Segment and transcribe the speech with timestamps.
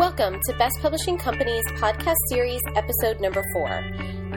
[0.00, 3.84] Welcome to Best Publishing Company's podcast series, episode number four.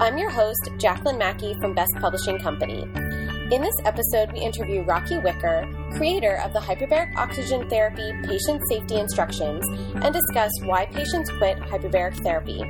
[0.02, 2.82] I'm your host, Jacqueline Mackey from Best Publishing Company.
[2.82, 5.66] In this episode, we interview Roque Wicker,
[5.96, 9.66] creator of the hyperbaric oxygen therapy patient safety instructions,
[10.04, 12.62] and discuss why patients quit hyperbaric therapy.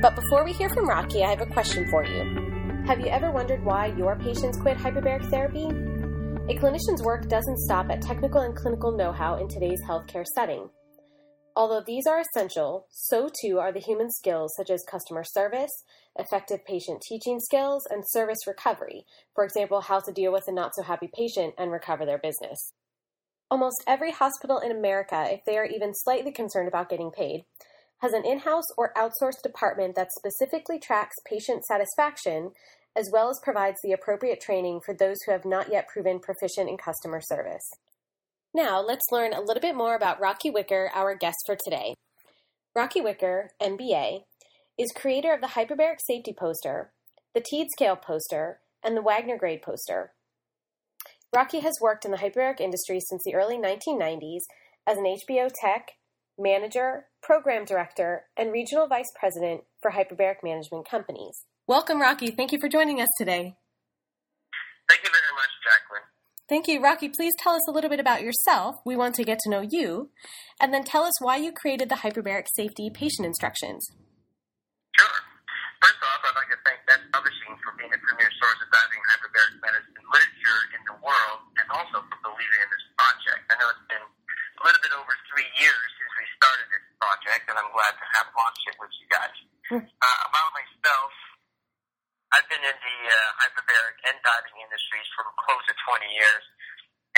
[0.00, 2.84] But before we hear from Roque, I have a question for you.
[2.86, 5.64] Have you ever wondered why your patients quit hyperbaric therapy?
[5.64, 10.70] A clinician's work doesn't stop at technical and clinical know how in today's healthcare setting.
[11.58, 15.72] Although these are essential, so too are the human skills such as customer service,
[16.16, 19.04] effective patient teaching skills, and service recovery.
[19.34, 22.74] For example, how to deal with a not so happy patient and recover their business.
[23.50, 27.44] Almost every hospital in America, if they are even slightly concerned about getting paid,
[28.02, 32.52] has an in house or outsourced department that specifically tracks patient satisfaction
[32.94, 36.70] as well as provides the appropriate training for those who have not yet proven proficient
[36.70, 37.68] in customer service.
[38.54, 41.94] Now, let's learn a little bit more about Roque Wicker, our guest for today.
[42.74, 44.22] Roque Wicker, MBA,
[44.78, 46.92] is creator of the Hyperbaric Safety Poster,
[47.34, 50.12] the Teed Scale Poster, and the Wagner Grade Poster.
[51.34, 54.40] Roque has worked in the hyperbaric industry since the early 1990s
[54.86, 55.90] as an HBO tech,
[56.38, 61.44] manager, program director, and regional vice president for hyperbaric management companies.
[61.66, 62.34] Welcome, Roque.
[62.34, 63.56] Thank you for joining us today.
[64.88, 66.07] Thank you very much, Jacqueline.
[66.48, 66.80] Thank you.
[66.80, 68.80] Roque, please tell us a little bit about yourself.
[68.88, 70.08] We want to get to know you.
[70.56, 73.84] And then tell us why you created the hyperbaric safety patient instructions.
[74.96, 75.18] Sure.
[75.84, 79.02] First off, I'd like to thank Best Publishing for being a premier source of diving
[79.12, 83.44] hyperbaric medicine literature in the world and also for believing in this project.
[83.52, 87.44] I know it's been a little bit over three years since we started this project,
[87.52, 89.36] and I'm glad to have launched it with you guys.
[89.84, 91.12] uh, about myself,
[92.38, 96.44] I've been in the uh, hyperbaric and diving industries for close to 20 years,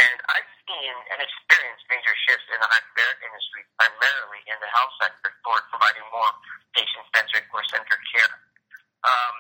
[0.01, 4.97] and I've seen and experienced major shifts in the hyperbaric industry, primarily in the health
[4.97, 6.33] sector, toward providing more
[6.73, 8.33] patient-centric or centered care.
[9.05, 9.35] Um,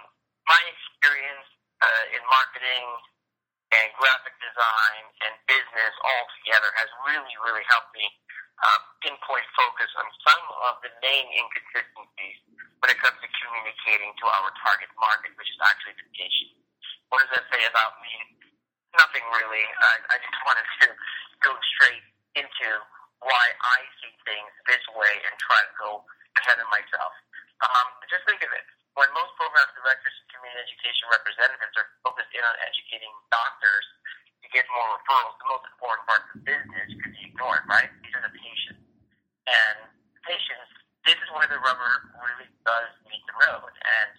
[0.44, 1.48] my experience
[1.80, 2.84] uh, in marketing
[3.72, 8.04] and graphic design and business all together has really, really helped me
[8.60, 12.36] uh, pinpoint focus on some of the main inconsistencies
[12.80, 16.56] when it comes to communicating to our target market, which is actually the patient.
[17.12, 18.14] What does that say about me?
[18.98, 19.62] Nothing really.
[19.62, 20.86] I, I just wanted to
[21.46, 22.04] go straight
[22.34, 22.68] into
[23.22, 25.90] why I see things this way and try to go
[26.42, 27.12] ahead of myself.
[27.62, 28.66] Um, just think of it.
[28.98, 33.86] When most program directors and community education representatives are focused in on educating doctors
[34.42, 37.92] to get more referrals, the most important part of the business could be ignored, right?
[38.02, 38.82] These are the patients.
[39.46, 39.76] And
[40.26, 40.70] patients,
[41.06, 43.72] this is where the rubber really does meet the road.
[43.78, 44.10] And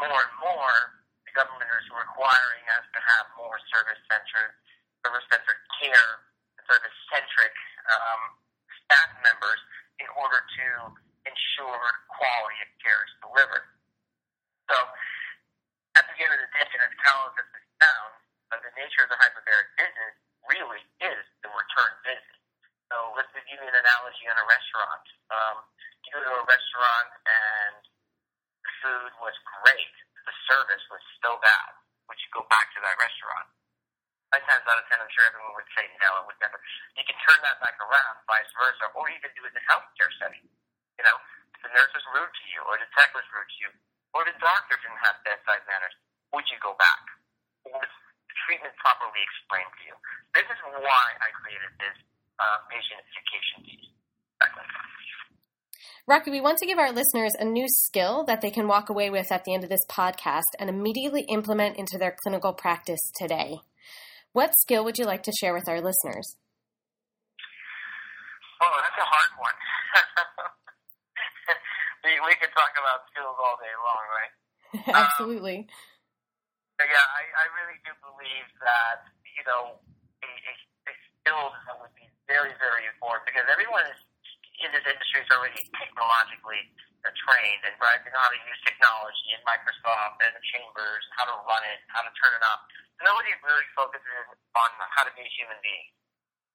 [0.00, 0.99] more and more,
[1.36, 4.52] government is requiring us to have more service-centered,
[5.04, 6.10] service-centered care,
[6.66, 7.54] service-centric
[7.90, 8.22] um,
[8.84, 9.60] staff members
[9.98, 10.66] in order to
[11.26, 13.66] ensure quality of care is delivered.
[14.70, 14.76] So,
[15.98, 18.16] at the end of the day, and as talented as it sounds,
[18.54, 20.14] uh, the nature of the hyperbaric business
[20.46, 22.40] really is the return business.
[22.88, 25.04] So, let's give you an analogy on a restaurant.
[25.30, 25.56] Um,
[26.10, 27.82] you go to a restaurant and
[28.66, 29.94] the food was great,
[30.26, 31.70] the service was so bad.
[32.10, 32.98] Would you go back to that
[33.30, 33.48] restaurant?
[34.30, 36.58] Nine times out of ten, I'm sure everyone would say no, it would never.
[36.94, 40.10] You can turn that back around, vice versa, or even do it in a healthcare
[40.22, 40.46] setting.
[40.98, 41.18] You know,
[41.54, 43.70] if the nurse was rude to you, or the tech was rude to you,
[44.14, 45.94] or the doctor didn't have bedside manners,
[46.30, 47.02] would you go back?
[47.66, 47.90] Was
[48.30, 49.94] the treatment properly explained to you?
[50.30, 51.98] This is why I created this
[52.38, 53.90] uh, patient education piece.
[56.10, 59.10] Roque, we want to give our listeners a new skill that they can walk away
[59.10, 63.62] with at the end of this podcast and immediately implement into their clinical practice today.
[64.32, 66.34] What skill would you like to share with our listeners?
[68.58, 69.54] Oh, that's a hard one.
[72.02, 74.34] we, we could talk about skills all day long, right?
[75.06, 75.62] Absolutely.
[75.62, 79.06] Um, yeah, I, I really do believe that,
[79.38, 80.54] you know, a, a,
[80.90, 80.92] a
[81.22, 84.09] skill that would be very, very important because everyone is
[84.60, 86.68] in this industry is already technologically
[87.08, 91.24] trained and right, they know how to use technology and Microsoft and the chambers, how
[91.24, 92.60] to run it, how to turn it up.
[93.00, 95.88] Nobody really focuses on how to be a human being.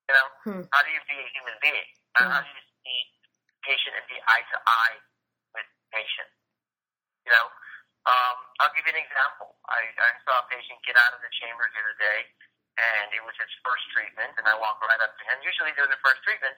[0.06, 0.64] You know, hmm.
[0.70, 1.90] how do you be a human being?
[2.14, 2.30] Hmm.
[2.30, 3.00] How do you see
[3.66, 4.98] patient and be eye to eye
[5.58, 6.30] with patient?
[7.26, 7.48] You know,
[8.06, 9.58] um, I'll give you an example.
[9.66, 12.20] I, I saw a patient get out of the chamber the other day,
[12.78, 15.42] and it was his first treatment, and I walked right up to him.
[15.42, 16.54] Usually during the first treatment,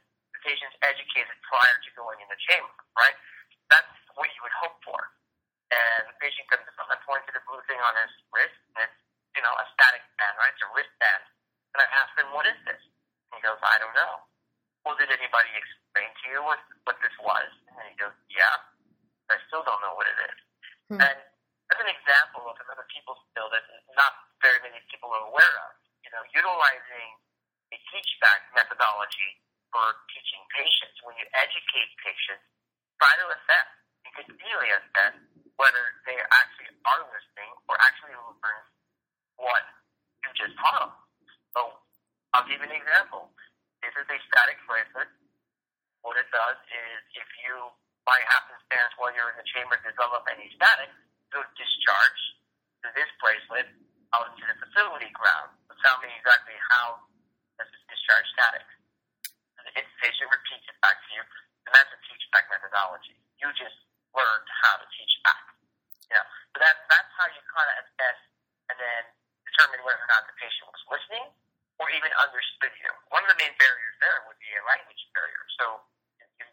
[0.47, 3.17] patient's educated prior to going in the chamber, right?
[3.67, 4.95] That's what you would hope for.
[5.67, 8.55] And the patient comes up, and I point to the blue thing on his wrist,
[8.79, 8.99] and it's,
[9.35, 10.55] you know, a static band, right?
[10.55, 11.23] It's a wristband.
[11.75, 12.79] And I asked him, what is this?
[12.79, 14.23] And he goes, I don't know.
[14.87, 17.49] Well, did anybody explain to idea what, what this was?
[17.71, 18.55] And he goes, yeah.
[19.27, 20.37] I still don't know what it is.
[20.91, 20.99] Hmm.
[21.03, 21.17] And
[21.71, 23.63] as an example of another people skill that
[23.95, 25.71] not very many people are aware of,
[26.03, 27.07] you know, utilizing
[27.75, 29.35] a teach back methodology
[29.71, 30.97] for teaching patients.
[31.03, 32.45] When you educate patients,
[32.99, 33.67] try to assess,
[34.03, 35.15] you can really assess
[35.57, 38.63] whether they actually are listening or actually learn
[39.37, 39.63] what
[40.23, 40.93] you just taught them.
[41.57, 41.61] So
[42.33, 43.33] I'll give you an example.
[43.81, 45.09] This is a static bracelet.
[46.05, 47.73] What it does is if you,
[48.05, 50.89] by happenstance, while you're in the chamber, develop any static,
[51.33, 52.21] you'll discharge
[52.85, 53.67] to this bracelet
[54.15, 55.51] out into the facility ground.
[55.67, 57.03] So tell me exactly how
[57.59, 58.65] this is discharge static.
[59.67, 61.23] The patient repeats it back to you,
[61.67, 63.19] and that's a teach back methodology.
[63.43, 63.75] You just
[64.15, 65.43] learned how to teach back.
[66.07, 66.23] Yeah.
[66.55, 68.19] So that, that's how you kind of assess
[68.71, 69.03] and then
[69.43, 71.27] determine whether or not the patient was listening
[71.77, 72.91] or even understood you.
[73.11, 75.43] One of the main barriers there would be a language barrier.
[75.59, 75.83] So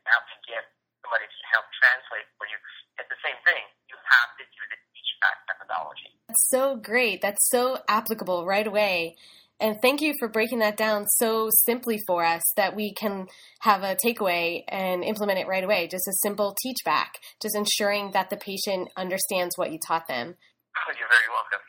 [0.04, 0.64] you have to get
[1.00, 2.60] somebody to help translate for you.
[3.00, 3.64] It's the same thing.
[3.88, 6.12] You have to do the teach back methodology.
[6.28, 7.24] That's so great.
[7.24, 9.16] That's so applicable right away.
[9.60, 13.28] And thank you for breaking that down so simply for us that we can
[13.60, 15.86] have a takeaway and implement it right away.
[15.88, 20.34] Just a simple teach back, just ensuring that the patient understands what you taught them.
[20.76, 21.60] Oh, you're very welcome.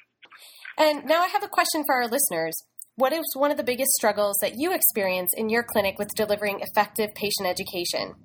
[0.77, 2.55] And now I have a question for our listeners.
[2.95, 6.61] What is one of the biggest struggles that you experience in your clinic with delivering
[6.61, 8.15] effective patient education?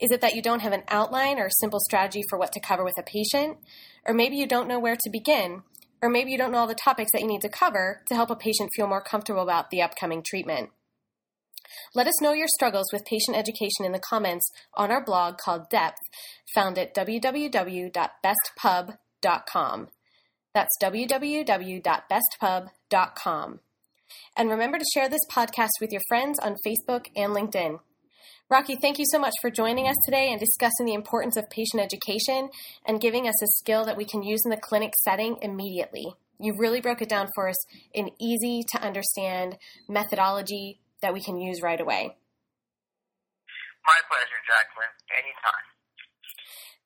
[0.00, 2.60] Is it that you don't have an outline or a simple strategy for what to
[2.60, 3.56] cover with a patient?
[4.06, 5.62] Or maybe you don't know where to begin?
[6.00, 8.30] Or maybe you don't know all the topics that you need to cover to help
[8.30, 10.70] a patient feel more comfortable about the upcoming treatment?
[11.94, 15.68] Let us know your struggles with patient education in the comments on our blog called
[15.70, 16.00] Depth,
[16.54, 19.88] found at www.bestpub.com.
[20.54, 23.60] That's www.bestpub.com.
[24.36, 27.78] And remember to share this podcast with your friends on Facebook and LinkedIn.
[28.50, 31.82] Roque, thank you so much for joining us today and discussing the importance of patient
[31.82, 32.48] education
[32.86, 36.06] and giving us a skill that we can use in the clinic setting immediately.
[36.40, 37.56] You really broke it down for us
[37.92, 42.16] in easy to understand methodology that we can use right away.
[43.84, 44.96] My pleasure, Jacqueline.
[45.12, 45.77] Anytime.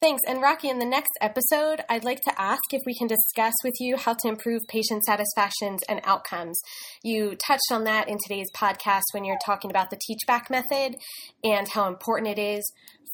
[0.02, 0.22] Thanks.
[0.26, 3.74] And Roque, in the next episode, I'd like to ask if we can discuss with
[3.78, 6.58] you how to improve patient satisfactions and outcomes.
[7.04, 10.96] You touched on that in today's podcast when you're talking about the teach back method
[11.44, 12.64] and how important it is